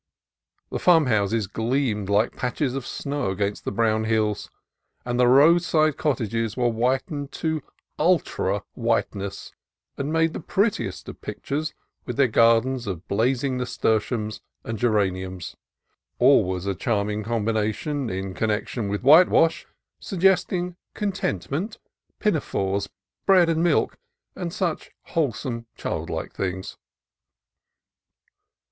[0.71, 4.49] The farmhouses gleamed like patches of snow against the brown hills,
[5.05, 7.61] and the roadside cottages were whitened to
[7.99, 9.53] ultra whiteness,
[9.97, 11.75] and made the prettiest of pictures
[12.07, 15.55] with their gar dens of blazing nasturtiums and geraniums,—
[16.19, 19.67] al ways a charming combination in connection with whitewash,
[19.99, 21.77] suggesting contentment,
[22.17, 22.89] pinafores,
[23.27, 23.99] bread and milk,
[24.35, 26.75] and such wholesome, childlike things.